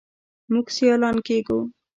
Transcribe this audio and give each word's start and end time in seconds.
موږ 0.51 0.67
سیالان 0.75 1.17
کیږو. 1.27 1.59